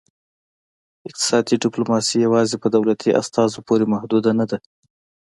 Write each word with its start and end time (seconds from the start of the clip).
اقتصادي 1.07 1.55
ډیپلوماسي 1.63 2.15
یوازې 2.25 2.55
په 2.63 2.67
دولتي 2.75 3.09
استازو 3.21 3.59
پورې 3.67 3.85
محدوده 3.93 4.31
نه 4.39 4.45
ده 4.49 4.57